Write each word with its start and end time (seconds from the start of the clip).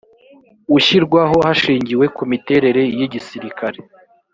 ushyirwaho 0.77 1.37
hashingiwe 1.45 2.05
ku 2.15 2.23
miterere 2.31 2.81
y 2.99 3.01
igisirikare 3.05 3.79